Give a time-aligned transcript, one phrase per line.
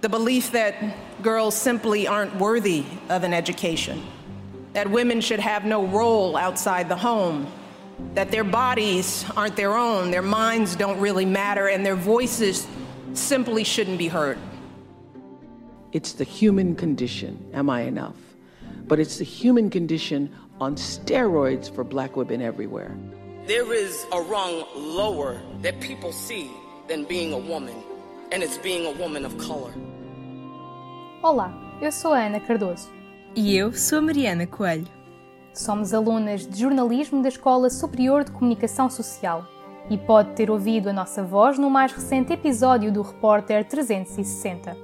[0.00, 4.02] The belief that girls simply aren't worthy of an education,
[4.72, 7.46] that women should have no role outside the home,
[8.14, 12.66] that their bodies aren't their own, their minds don't really matter, and their voices
[13.12, 14.38] simply shouldn't be heard.
[15.92, 17.50] It's the human condition.
[17.52, 18.16] Am I enough?
[18.86, 22.96] But it's the human condition on steroids for black women everywhere.
[23.46, 26.50] There is a rung lower that people see
[26.88, 27.76] than being a woman,
[28.32, 29.72] and it's being a woman of color.
[31.22, 32.88] Olá, eu sou a Ana Cardoso.
[33.34, 34.88] E eu sou a Mariana Coelho.
[35.52, 39.44] Somos alunas de jornalismo da Escola Superior de Comunicação Social
[39.90, 44.76] e pode ter ouvido a nossa voz no mais recente episódio do Repórter 360.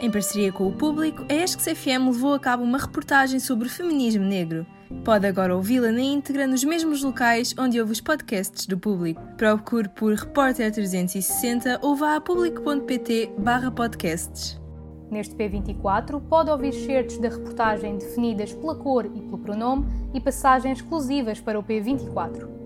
[0.00, 3.70] Em parceria com o público, a ESC FM levou a cabo uma reportagem sobre o
[3.70, 4.66] feminismo negro.
[5.04, 9.20] Pode agora ouvi-la na íntegra nos mesmos locais onde ouve os podcasts do público.
[9.36, 13.30] Procure por Repórter 360 ou vá a público.pt
[13.74, 14.60] podcasts.
[15.10, 20.78] Neste P24 pode ouvir certos da reportagem definidas pela cor e pelo pronome e passagens
[20.78, 22.63] exclusivas para o P24.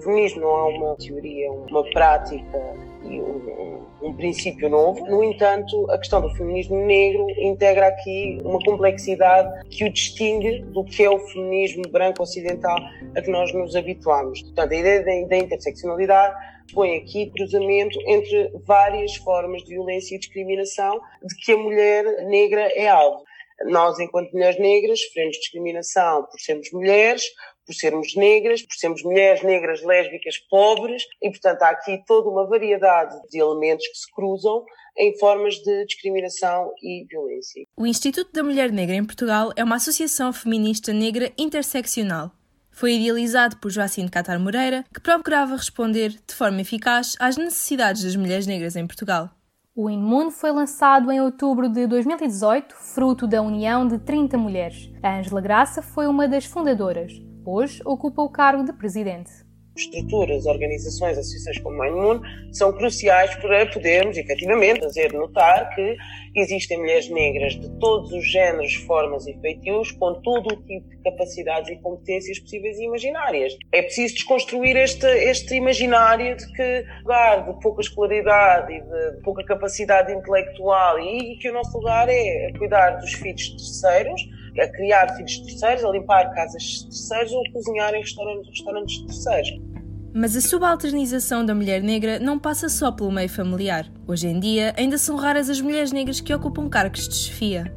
[0.00, 5.04] Feminismo não é uma teoria, uma prática e um, um, princípio novo.
[5.06, 10.84] No entanto, a questão do feminismo negro integra aqui uma complexidade que o distingue do
[10.84, 12.76] que é o feminismo branco ocidental
[13.16, 14.42] a que nós nos habituamos.
[14.42, 16.34] Portanto, a ideia da, da interseccionalidade
[16.72, 22.62] põe aqui cruzamento entre várias formas de violência e discriminação de que a mulher negra
[22.74, 23.24] é alvo.
[23.66, 27.22] Nós, enquanto mulheres negras, sofremos discriminação por sermos mulheres,
[27.70, 32.44] por sermos negras, por sermos mulheres negras, lésbicas, pobres, e portanto há aqui toda uma
[32.44, 34.64] variedade de elementos que se cruzam
[34.98, 37.64] em formas de discriminação e violência.
[37.76, 42.32] O Instituto da Mulher Negra em Portugal é uma associação feminista negra interseccional.
[42.72, 48.16] Foi idealizado por Joacine Catar Moreira, que procurava responder de forma eficaz às necessidades das
[48.16, 49.30] mulheres negras em Portugal.
[49.76, 54.90] O Inmundo foi lançado em outubro de 2018, fruto da união de 30 mulheres.
[55.00, 57.29] A Ângela Graça foi uma das fundadoras.
[57.44, 59.30] Hoje ocupa o cargo de presidente.
[59.74, 62.20] Estruturas, organizações, associações como a Imun
[62.52, 65.96] são cruciais para podermos, efetivamente, fazer notar que
[66.36, 70.96] existem mulheres negras de todos os géneros, formas e feitios, com todo o tipo de
[70.98, 73.56] capacidades e competências possíveis e imaginárias.
[73.72, 79.42] É preciso desconstruir este, este imaginário de que lugar de pouca escolaridade e de pouca
[79.44, 84.20] capacidade intelectual e que o nosso lugar é cuidar dos filhos terceiros
[84.58, 88.98] a criar filhos terceiros, a limpar casas de terceiros ou a cozinhar em restaurantes, restaurantes
[89.02, 89.70] terceiros.
[90.12, 93.86] Mas a subalternização da mulher negra não passa só pelo meio familiar.
[94.08, 97.72] Hoje em dia, ainda são raras as mulheres negras que ocupam cargos de chefia.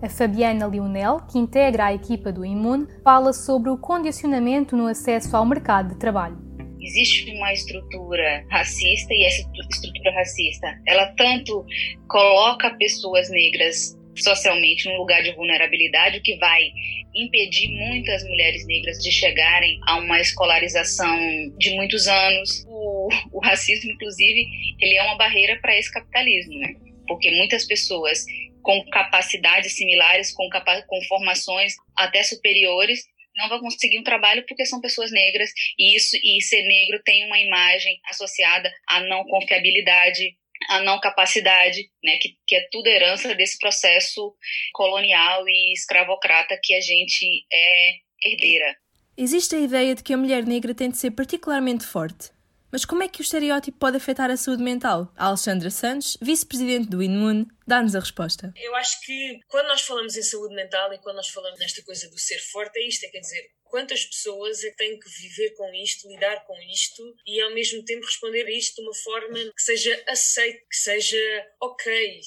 [0.00, 5.36] A Fabiana Lionel, que integra a equipa do Imune, fala sobre o condicionamento no acesso
[5.36, 6.36] ao mercado de trabalho.
[6.80, 11.64] Existe uma estrutura racista e essa estrutura racista, ela tanto
[12.08, 16.70] coloca pessoas negras socialmente num lugar de vulnerabilidade, o que vai
[17.14, 21.16] impedir muitas mulheres negras de chegarem a uma escolarização
[21.58, 22.64] de muitos anos.
[22.66, 24.46] O, o racismo, inclusive,
[24.80, 26.74] ele é uma barreira para esse capitalismo, né?
[27.06, 28.24] Porque muitas pessoas
[28.62, 33.04] com capacidades similares, com, capa com formações até superiores,
[33.36, 37.26] não vão conseguir um trabalho porque são pessoas negras e isso e ser negro tem
[37.26, 40.36] uma imagem associada à não confiabilidade,
[40.68, 44.34] a não capacidade, né, que, que é tudo herança desse processo
[44.72, 48.76] colonial e escravocrata que a gente é herdeira.
[49.16, 52.30] Existe a ideia de que a mulher negra tem de ser particularmente forte.
[52.72, 55.12] Mas como é que o estereótipo pode afetar a saúde mental?
[55.14, 58.50] A Alexandra Santos, vice-presidente do INMUN, dá-nos a resposta.
[58.56, 62.08] Eu acho que quando nós falamos em saúde mental e quando nós falamos nesta coisa
[62.08, 65.54] do ser forte, é isto, é quer dizer, quantas pessoas é que têm que viver
[65.54, 69.38] com isto, lidar com isto e ao mesmo tempo responder a isto de uma forma
[69.56, 72.20] que seja aceite, que seja ok,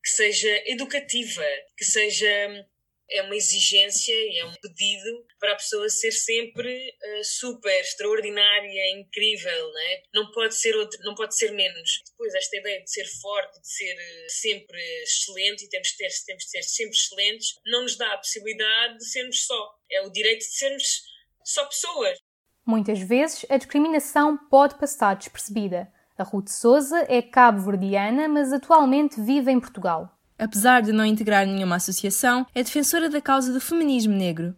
[0.00, 1.44] que seja educativa,
[1.76, 2.68] que seja
[3.12, 8.98] é uma exigência e é um pedido para a pessoa ser sempre uh, super extraordinária,
[8.98, 10.02] incrível, né?
[10.14, 12.02] não pode ser outro, não pode ser menos.
[12.10, 16.08] Depois esta ideia de ser forte, de ser uh, sempre excelente e temos de ter,
[16.26, 19.74] temos de ser sempre excelentes, não nos dá a possibilidade de sermos só.
[19.90, 21.02] É o direito de sermos
[21.44, 22.18] só pessoas.
[22.64, 25.92] Muitas vezes a discriminação pode passar despercebida.
[26.16, 31.76] A Ruth Souza é cabo-verdiana, mas atualmente vive em Portugal apesar de não integrar nenhuma
[31.76, 34.54] associação, é defensora da causa do feminismo negro.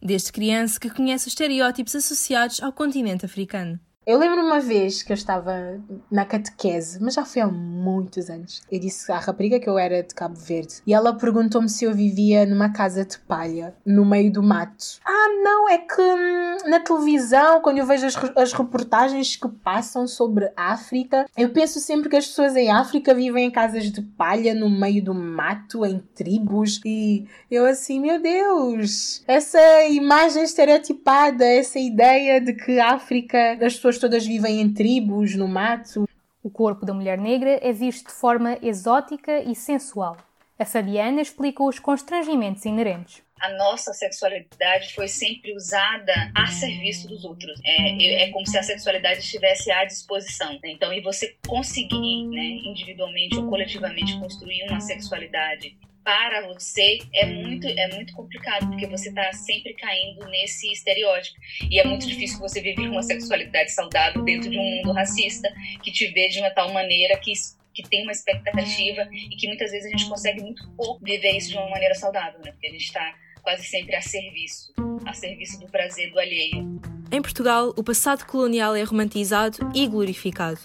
[0.00, 3.78] Desde criança que conhece os estereótipos associados ao continente africano.
[4.08, 5.78] Eu lembro uma vez que eu estava
[6.10, 8.62] na catequese, mas já foi há muitos anos.
[8.72, 11.92] Eu disse à rapariga que eu era de Cabo Verde e ela perguntou-me se eu
[11.92, 14.98] vivia numa casa de palha, no meio do mato.
[15.04, 20.08] Ah, não, é que hum, na televisão, quando eu vejo as, as reportagens que passam
[20.08, 24.54] sobre África, eu penso sempre que as pessoas em África vivem em casas de palha,
[24.54, 31.78] no meio do mato, em tribos, e eu assim, meu Deus, essa imagem estereotipada, essa
[31.78, 36.08] ideia de que África, as pessoas todas vivem em tribos, no mato.
[36.42, 40.16] O corpo da mulher negra é visto de forma exótica e sensual.
[40.58, 47.24] A Fabiana explica os constrangimentos inerentes a nossa sexualidade foi sempre usada a serviço dos
[47.24, 47.60] outros.
[47.64, 50.52] É, é como se a sexualidade estivesse à disposição.
[50.54, 50.70] Né?
[50.72, 55.76] Então, e você conseguir, né, individualmente ou coletivamente, construir uma sexualidade
[56.08, 61.38] para você é muito é muito complicado porque você está sempre caindo nesse estereótipo
[61.70, 65.52] e é muito difícil você viver uma sexualidade saudável dentro de um mundo racista
[65.82, 67.34] que te vê de uma tal maneira que
[67.74, 71.50] que tem uma expectativa e que muitas vezes a gente consegue muito pouco viver isso
[71.50, 72.52] de uma maneira saudável, né?
[72.52, 74.72] Porque a gente está quase sempre a serviço,
[75.04, 76.80] a serviço do prazer do alheio.
[77.12, 80.58] Em Portugal, o passado colonial é romantizado e glorificado.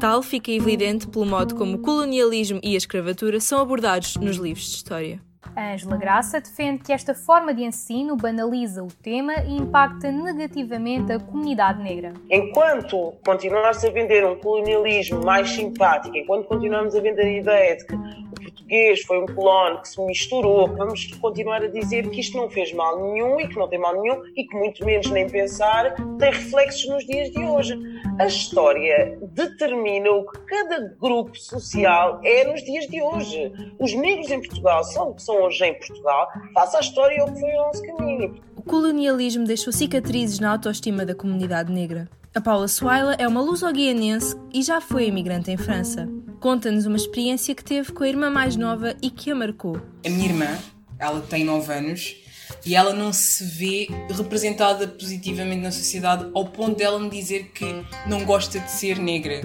[0.00, 4.70] Tal fica evidente pelo modo como o colonialismo e a escravatura são abordados nos livros
[4.70, 5.20] de história.
[5.56, 11.18] Ângela Graça defende que esta forma de ensino banaliza o tema e impacta negativamente a
[11.18, 12.12] comunidade negra.
[12.30, 17.86] Enquanto continuar-se a vender um colonialismo mais simpático, enquanto continuamos a vender a ideia de
[17.86, 17.96] que
[18.58, 22.72] português foi um colono que se misturou, vamos continuar a dizer que isto não fez
[22.72, 26.32] mal nenhum e que não tem mal nenhum e que muito menos nem pensar tem
[26.32, 27.78] reflexos nos dias de hoje.
[28.18, 33.52] A história determina o que cada grupo social é nos dias de hoje.
[33.78, 37.32] Os negros em Portugal são o que são hoje em Portugal, faça a história o
[37.32, 38.34] que foi o nosso caminho.
[38.56, 42.08] O colonialismo deixou cicatrizes na autoestima da comunidade negra.
[42.34, 46.06] A Paula Swaila é uma luso-guianense e já foi imigrante em França.
[46.38, 49.80] Conta-nos uma experiência que teve com a irmã mais nova e que a marcou.
[50.04, 50.58] A minha irmã,
[50.98, 52.16] ela tem 9 anos
[52.66, 57.82] e ela não se vê representada positivamente na sociedade ao ponto dela me dizer que
[58.06, 59.40] não gosta de ser negra.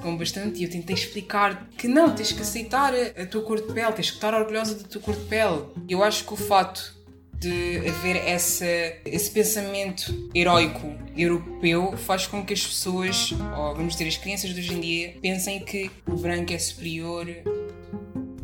[0.00, 3.72] Com bastante, e eu tentei explicar que não, tens que aceitar a tua cor de
[3.72, 5.64] pele, tens que estar orgulhosa da tua cor de pele.
[5.88, 6.96] Eu acho que o fato
[7.38, 8.66] de haver essa,
[9.04, 14.60] esse pensamento heróico europeu faz com que as pessoas, ou vamos dizer, as crianças de
[14.60, 17.26] hoje em dia, pensem que o branco é superior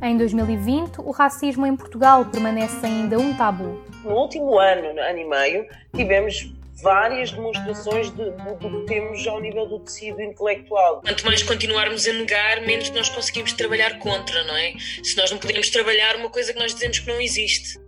[0.03, 3.83] em 2020, o racismo em Portugal permanece ainda um tabu.
[4.05, 6.53] No último ano, ano e meio, tivemos
[6.83, 11.01] várias demonstrações de, de, do que temos ao nível do tecido intelectual.
[11.01, 14.75] Quanto mais continuarmos a negar, menos nós conseguimos trabalhar contra, não é?
[15.03, 17.79] Se nós não podemos trabalhar uma coisa que nós dizemos que não existe.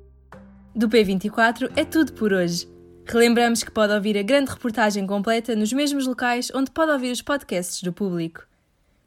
[0.76, 2.68] Do P24 é tudo por hoje.
[3.06, 7.22] Relembramos que pode ouvir a grande reportagem completa nos mesmos locais onde pode ouvir os
[7.22, 8.46] podcasts do público.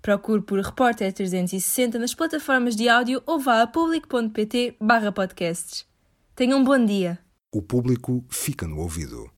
[0.01, 4.77] Procure por Repórter 360 nas plataformas de áudio ou vá a público.pt
[5.13, 5.85] podcasts.
[6.35, 7.19] Tenha um bom dia.
[7.53, 9.27] O público fica no ouvido.